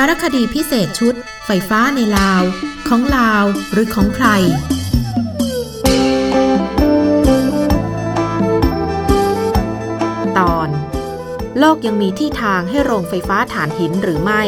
[0.00, 1.14] ารคดีพิเศษชุด
[1.46, 2.42] ไฟฟ้าในลาว
[2.88, 4.28] ของลาวหรือของใคร
[10.38, 10.68] ตอน
[11.58, 14.42] โลกยังมีที่ทางให้โรงไฟฟ้าถ่านหินหรือไม่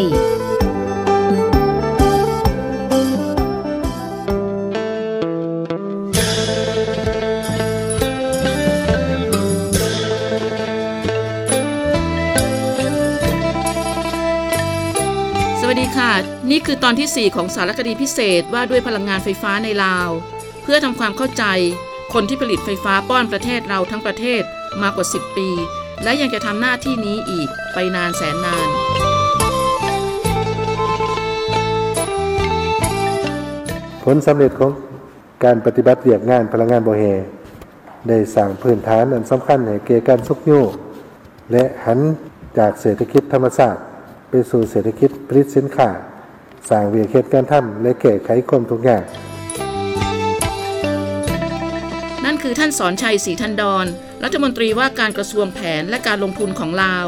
[15.99, 16.13] ค่ะ
[16.51, 20.11] นี่คือตอนที่ 4 ของสารคดีพิเศษว่าด้วยพลังงานไฟฟ้าในลาว
[20.63, 21.45] เพื่อทำความเข้าใจ
[22.13, 24.43] คนที่ผลิตไฟฟ้าป้อนประเทศเราทั้งประเทศ
[24.83, 25.49] มากว่า 10 ปี
[26.03, 28.69] และยังจะทำหน้าที่นี้อีกไปนานแสนนาน
[34.05, 34.71] ผลสำเร็จของ
[35.45, 37.05] การปฏิบัติเรียกงานพลังงานโบเฮ
[38.09, 40.53] ได้สร้างพื้นฐานอันสำคัญให้เกการสุกโย
[41.53, 41.99] และหัน
[42.59, 43.81] จากเศรษฐกิจธรรมชาติ
[44.31, 45.89] ไปสู่เศรษฐกิจผลิตสินค้า
[46.69, 49.05] สร้างเวียเหตุการทำและแก้ไขความทุกข์ยาก
[52.25, 53.87] นั่นคือท่านสอนชัยศรีทันดร
[54.25, 57.07] รัฐมนตรีว่าการกระทรวงแผนและการลงทุนของลาว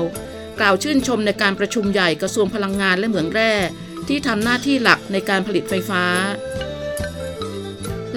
[0.60, 3.52] กล่าวชื่นชมในการประชุมใหญ่กระทรวงพลังงานและเหมืองแร่
[4.08, 6.04] ที่ทำหน้าที่หลักในการผลิตไฟฟ้า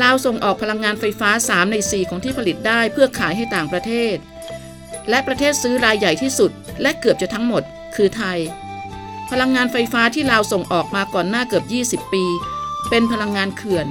[0.02, 4.16] ลาวส่งออกพลังงานไฟฟ้า 3 ใน 4 ของที่ผลิตได้เพื่อขายให้ต่างประเทศ
[5.10, 7.64] และประเทศซื้อรายใหญ่ที่สุด และเกือบจะทั้งหมด
[7.96, 8.40] คือไทย
[9.32, 11.62] พลังงานไฟฟ้าที่ลาวส่งออกมาก่อนหน้าเกือ
[12.00, 12.26] บ 20 ปี
[12.90, 13.88] เป็นพลังงานเขื่อน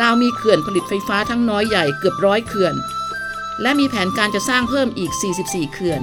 [0.00, 2.74] ลาวมีเขื่อนผลิตไฟฟ้าทั้งน้อยใหญ่เกือบร้อยเขื่อน
[3.62, 6.02] และมีแผนการจะสร้างเพิ่มอีก 44 เขื่อน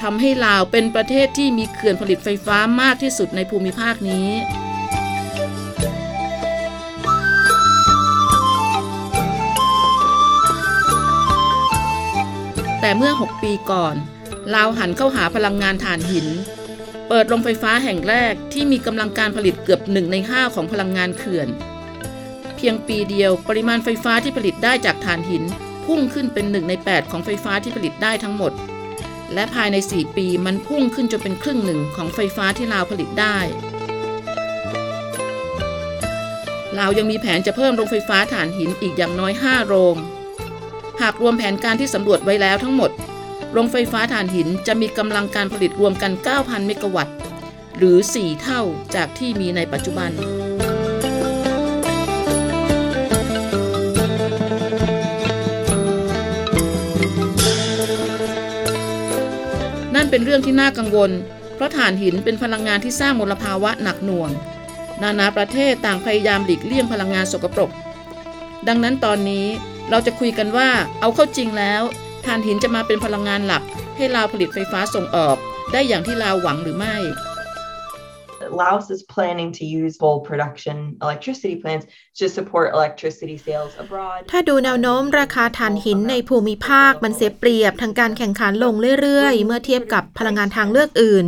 [0.00, 4.28] ทำให้ลาวเป็นประเทศที่มีเขื่อนผลิตไฟฟ้ามากที่สุดในภูมิภาคนี้
[12.80, 13.94] แต่เมื่อ 6 ปีก่อน
[14.54, 16.28] ลาวหันเข้าหาพลังงานถ่านหิน
[17.12, 21.48] เปิดโรงไฟฟ้าแห่งแรกที่มีกำลังการผลิตเกือบหนึ่งใน 5 ของพลังงานเขื่อน
[22.56, 25.44] เพียงปีเดียวปริมาณไฟฟ้าที่ผลิตได้จากถ่านหิน
[25.86, 28.52] พุ่งขึ้นเป็น1ใน 8 ของไฟฟ้าที่ผลิตได้ทั้งหมด
[29.34, 33.38] และภายใน 4 ปีมันพุ่งขึ้นจนเป็นครึ่งหนึ่งของไฟฟ้าที่ลาวผลิตได้
[36.78, 39.96] ลาวยังมีแผนจะเพิ่มโรงไฟฟ้าถ่านหินอีกอย่างน้อย 5 โรง
[41.00, 42.90] หากรวมแผนการที่สำรวจไว้แล้วทั้งหมด
[43.52, 47.16] โรงไฟฟ้าถ่านหินจะมีกำลังการผลิตรวมกัน 9,000 เมกะวัตต์
[47.78, 48.62] หรือ 4 เท่า
[48.94, 50.10] จากที่มีในปัจจุบัน
[59.94, 61.10] นั่นเป็นเรื่องที่น่ากังวล
[61.54, 64.30] เพราะถ่านหินเป็นพลังงานที่สร้างมลภาวะหนักหน่วง
[65.02, 67.70] นานาประเทศต่างพยายามหลีกเลี่ยงพลังงานสกปรก
[68.68, 69.46] ดังนั้นตอนนี้
[69.90, 70.68] เราจะคุยกันว่า
[71.00, 71.82] เอาเข้าจริงแล้ว
[72.26, 73.62] ถ่านหินจะมาเป็นพลังงานหลัก
[73.96, 75.36] ให้ลาวผลิตไฟฟ้าส่งออก
[75.72, 76.96] ได้อย่างที่ลาวหวังหรือไม่
[78.62, 81.86] Laos is planning to use coal production electricity plants
[82.18, 84.20] to support electricity sales abroad.
[84.30, 91.24] ถ้าดูแนวโน้มราคาถ่านหินในภูมิภาคมันเสียเปรียบทางการแข่งขันลงเรื่อยๆ เมื่อเทียบกับพลังงานทางเลือกอื่น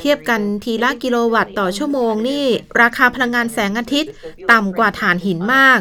[0.00, 2.46] เทียบกันทีละกิโลวัตต์ต่อชั่วโมงนี่
[2.82, 4.12] ราคาพลังงานแสงอาทิตย์
[4.52, 5.78] ต่ำกว่าถ่านหินมาก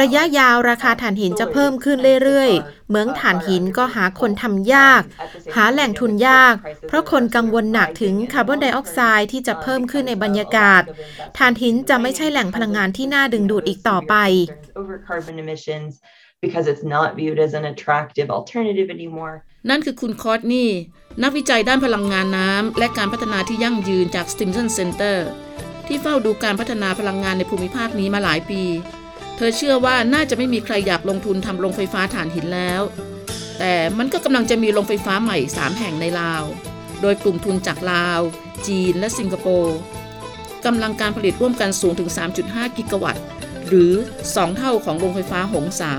[0.00, 5.02] ระยะยาวราคาถ่านหินจะเพิ่มขึ้นเรื่อยๆเหมืองถ่านหินก็หาคนทำยาก
[5.56, 6.54] หาแหล่งทุนยาก
[6.88, 10.82] เพราะคนกังวลหนักถึงคาร์บอนไดออกไซด์ที่จะเพิ่มขึ้นในบรรยากาศ
[11.38, 14.14] ถ่านหินจะไม่ใช่แหล่งพลังงานที่น่าดึงดูดอีกต่อไป
[14.80, 15.90] over carbon emissions
[16.44, 19.34] because it's not viewed as an attractive alternative anymore.
[19.70, 20.68] นั่นคือคุณคอร์ตนี่
[21.22, 25.16] นักวิจัยด้านพลังงานน้ำและการพัฒนาที่ยั่งยืนจาก Stimson Center
[25.86, 28.62] ที่เฝ้าดูการพัฒนาพลังงานในภูมิภาคนี้มาหลายปี
[29.36, 32.82] เธอเชื่อว่าน่าจะไม่มีใครอยากลงทุนทำโรงไฟฟ้าถ่านหินแล้ว
[33.58, 36.44] แต่มันก็กำลังจะมีโรงไฟฟ้าใหม่ 3 แห่งในลาว
[37.02, 38.20] โดยกลุ่มทุนจากลาว
[38.66, 39.78] จีน และสิงคโปร์
[40.66, 42.10] กำลังการผลิตร่วมกันสูงถึง
[42.42, 43.24] 3.5 กิกะวัตต์
[43.68, 43.92] หรือ
[44.24, 45.94] 2 เท่าของโรงไฟฟ้าหงสา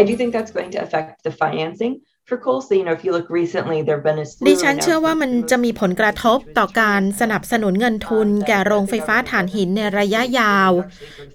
[0.00, 1.92] I do think that's going to affect the financing
[2.28, 2.60] for coal.
[2.60, 8.28] So, you know, if you look recently, there have been a slew ดิ of ฉันเชื่อว่ามันจะมีผลกระทบต่อการสนับสนุนเงินทุน
[8.48, 10.70] แก่โรงไฟฟ้าถ่านหินในระยะยาว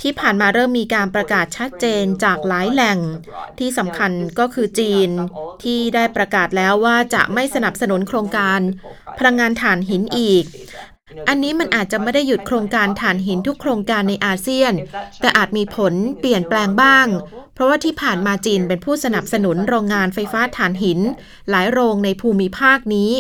[0.02, 2.98] ที่ผ่านมาเริ่มมีการประกาศชัดเจนจากหลายแหล่ง
[3.60, 5.10] ที่สำคัญก็คือจีน
[5.64, 8.60] ที่ได้ประกาศแล้วว่าจะไม่สนับสนุนโครงการ
[9.20, 10.46] พลังงานถ่านหินอีก
[11.30, 14.74] อันนี้มันอาจจะไม่ได้หยุดโครงการถ่านหินทุกโครงการในอาเซียน
[15.22, 17.08] แต่อาจมีผลเปลี่ยนแปลงบ้าง
[17.54, 21.00] เพราะว่าที่ผ่านมาจีนเป็นผู้สนับสนุนโรงงานไฟฟ้าถ่านหิน
[21.50, 23.12] หลายโรงในภูมิภาคนี้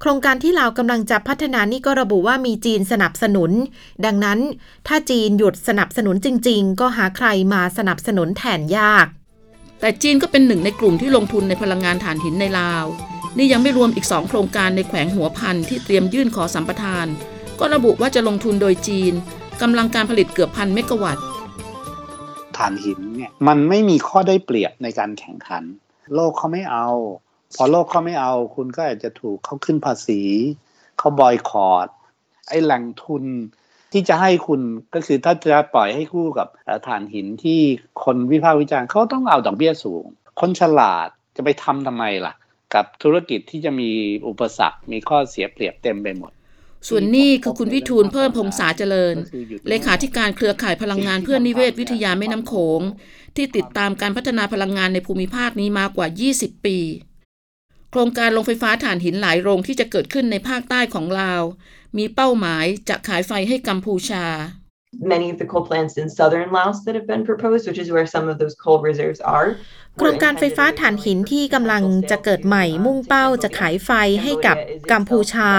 [0.00, 3.50] โครงการที่ลาวกำลังจะพัฒนานี่ก็ระบุว่ามีจีนสนับสนุน
[4.04, 4.38] ดังนั้น
[4.86, 9.06] ถ้าจีนหยุดสนับสนุนจริง ๆ ก็หาใครมาสนับสนุนแทนยาก
[9.80, 12.86] แต่จีนก็เป็นหนึ่งในกลุ่มที่ลงทุนในพลังงานถ่านหินในลาว
[13.38, 17.06] นี่ยังไม่รวมอีก 2 โครงการในแขวงหัวพันที่เตรียมยื่นขอสัมปทาน
[17.60, 19.12] ก็ระบุว่าจะลงทุนโดยจีน
[19.62, 21.24] กำลังการผลิตเกือบพันเมกะวัตต์
[22.56, 25.64] ถ่านหินเนี่ยมันไม่มีข้อได้เปรียบในการแข่งขัน
[26.14, 26.88] โลกเขาไม่เอา
[27.56, 30.20] พอโลกเขาไม่เอา คุณก็อาจจะถูกเขาขึ้นภาษี
[30.98, 31.88] เขาบอยคอรด
[32.48, 33.24] ไอ้แหล่งทุน
[33.92, 34.60] ที่จะให้คุณ
[34.94, 37.60] ก็คือถ้าจะปล่อยให้คู่กับเอ่อถ่านหินที่
[38.04, 40.04] คนวิพากษ์วิจารณ์เขาต้องเอาดอกเบี้ยสูง
[40.40, 42.32] คนฉลาดจะไปทำทำไมล่ะ
[42.74, 43.90] กับธุรกิจที่จะมี
[44.28, 46.32] อุปสรรค มีข้อเสียเปรียบเต็มไปหมด
[46.88, 49.16] ส่วนนี้คือคุณวิทูลเพิ่มพงษาเจริญ
[49.68, 52.80] เลขาธิการเครือข่ายพลังงานเพื่อนิเวศวิทยาแม่น้ำโขง
[53.36, 56.78] ที่ติดตามการพัฒนาพลังงานในภูมิภาคนี้มากว่า 20 ปี
[57.90, 61.42] โครงการโรงไฟฟ้าถ่านหินหลายโรงที่จะเกิดขึ้นในภาคใต้ของลาว
[61.96, 64.26] มีเป้าหมายจะขายไฟให้กัมพูชา
[65.00, 68.06] Many of the coal plants in southern Laos that have been proposed, which is where
[68.06, 69.48] some of those coal reserves are.
[69.98, 73.90] โครงการไฟฟ้าถ่านหินที่กำลังจะเกิดใหม่มุ่งเป้าจะขายไฟ
[74.22, 74.56] ให้กับ
[74.92, 75.52] กัมพูชา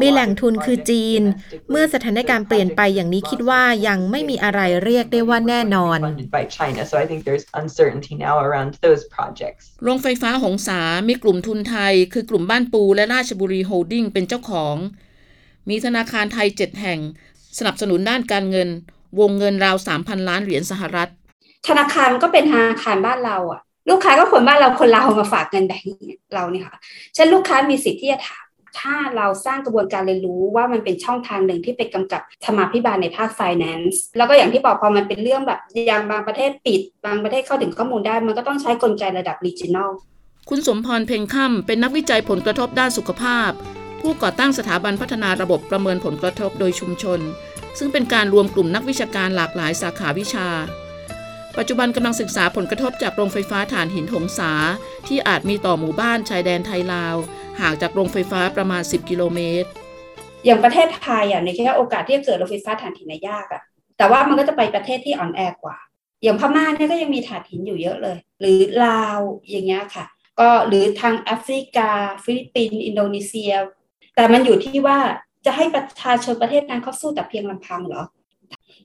[0.00, 1.22] มีแหล่งทุนคือจีน
[1.70, 6.80] เมื่อสถานการณ์เปลี่ยนไปอย่างนี้คิดว่ายังไม่มีอะไรเรียกได้ว่าแน่นอน funded by China.
[6.90, 9.64] So I think there's uncertainty now around those projects.
[9.84, 14.76] โรงไฟฟ้าหงสา มีกลุ่มทุนไทย คือกลุ่มบ้านปูและราชบุรีโฮลดิ้งเป็นเจ้าของ
[15.70, 17.00] มีธนาคารไทย7แห่ง
[17.58, 18.68] สนับสนุนด้านการเงิน
[19.20, 21.08] วงเงินราว 3,000 ล้านเหรียญสหรัฐ
[21.68, 23.60] ธนาคารก็เป็นธนาคารบ้านเราอะ
[23.90, 25.94] ลูกค้าก็คนบ้านเราคนเราวมาฝากเงินแบงก์
[26.34, 26.76] เราเนี่ยค่ะ
[27.14, 28.44] เช่นลูกค้ามีสิทธิ์ที่จะถาม
[28.80, 39.90] ถ้าเราสร้างกระบวนการเรียนรู้ว่ามันเป็นช่องทางหนึ่งที่ไปกำกับธรรมาภิบาลในภาค finance แล้วก็อย่างที่บอกพอมันเป็นเรื่องแบบอย่างบางประเทศปิด บางประเทศเข้าถึงข้อมูลได้ มันก็ต้องใช้กลไกระดับ regional
[40.48, 43.50] คุณสมพรเพ็งค่ำเป็นนักวิจัยผลกระทบด้านสุขภาพ
[44.00, 47.20] ผู้ก่อตั้งสถาบันพัฒนาระบบประเมินผลกระทบโดยชุมชน
[47.78, 50.48] ซึ่งเป็นการรวมกลุ่มนักวิชาการหลากหลายสาขาวิชา
[51.58, 54.52] ปัจจุบันกำลังศึกษาผลกระทบจากโรงไฟฟ้าถ่านหินหงสา
[55.06, 57.16] ที่อาจมีต่อหมู่บ้านชายแดนไทยลาว
[57.60, 59.68] ห่างจากโรงไฟฟ้าประมาณ 10 กิโลเมตร
[60.44, 63.62] อย่างประเทศไทยอะในแค่โอกาสที่จะเกิดโรงไฟฟ้าถ่านหินเนี่ยยากอะ
[63.98, 65.78] แต่ว่ามันก็จะไปประเทศที่อ่อนแอกว่า
[66.22, 69.18] อย่างพม่าเนี่ยก็ยังมีถ่านหินอยู่เยอะเลย หรือลาว
[69.50, 70.04] อย่างเงี้ยค่ะ
[70.40, 71.88] ก็หรือทางแอฟริกา
[72.24, 73.52] ฟิลิปปินส์อินโดนีเซีย
[74.14, 74.98] แต่มันอยู่ที่ว่า
[75.46, 78.02] จะให้ประชาชนประเทศนั้นเขาสู้แต่เพียงลำพังเหรอ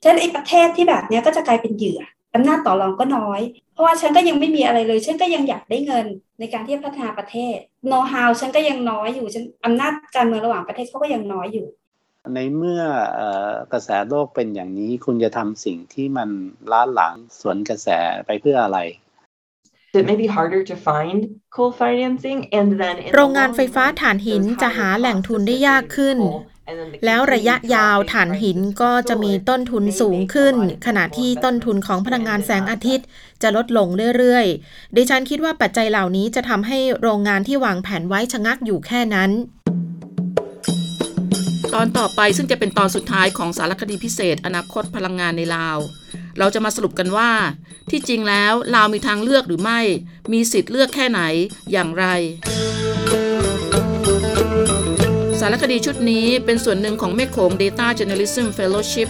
[0.03, 2.01] ฉันไอ้ประเทศที่แบบเนี้ยก็จะกลายเป็นเหยื่อ
[2.35, 3.41] อำนาจต่อรองก็น้อย
[3.73, 6.05] เพราะว่าฉันก็ยังไม่มีอะไรเลย ฉันก็ยังอยากได้เงิน
[6.39, 7.57] ในการที่จะพัฒนาประเทศ
[7.87, 11.67] โน้ตฮาวฉันก็ยังน้อยอยู่ ฉันอำนาจการเมืองระหว่างประเทศเขาก็ยังน้อยอยู่
[12.35, 12.81] ในเมื่อ
[13.15, 16.29] เอ่อกระแสโลกเป็นอย่างนี้ คุณจะทำสิ่งที่มัน
[16.71, 17.87] ล้าหลังสวนกระแส
[18.27, 18.79] ไปเพื่ออะไร
[23.15, 26.75] โรงงาน long ไฟฟ้า run, ถ่านหิน those จะหา higher แหล่ง costs ทุนได้ยากขึ้น associated with coal and
[26.79, 30.17] then the แล้วระยะ continued ยาว dropping ถ่านหิน prices ก็ of จะมี solar ต้นทุน may สูง
[30.19, 33.05] make a ขึ้น lot of ขณะที่ more ต้นทุนของพลังงานแสงอาทิตย์
[33.41, 33.87] จะลดลง
[34.17, 39.31] เรื่อยๆ ดิฉันคิดว่าปัจจัยเหล่านี้จะทำให้โรงงานที่วางแผนไว้ชะงักอยู่แค่นั้น
[41.73, 45.79] ตอนต่อไปซึ่งจะเป็นตอนสุดท้ายของสารคดีพิเศษ อนาคตพลังงานในลาว
[46.39, 47.31] เราจะมาสรุปกันว่า
[47.91, 49.79] ที่จริงแล้วลาวมีทางเลือกหรือไม่
[50.33, 51.21] มีสิทธิ์เลือกแค่ไหน
[51.71, 52.05] อย่างไร
[55.39, 59.09] สารคดีชุดนี้เป็นส่วนหนึ่งของแม่โขง Data Journalism Fellowship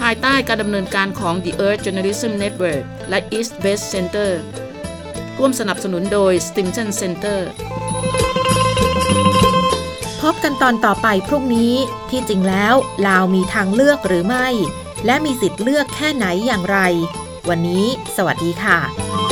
[0.00, 4.30] ภายใต้การดำเนินการของ The Earth Journalism Network และ East West Center
[5.38, 7.40] ร่วมสนับสนุนโดย Stimson Center
[10.22, 11.74] พบกันตอนต่อไปพรุ่งนี้
[12.10, 12.74] ที่จริงแล้ว
[13.06, 14.48] ลาวมีทางเลือกหรือไม่
[15.06, 16.78] และมีสิทธิ์เลือกแค่ไหนอย่างไร
[17.48, 17.84] วันนี้
[18.16, 19.27] สวัสดีค่ะ